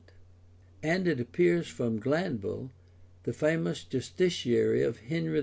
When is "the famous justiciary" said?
3.21-4.81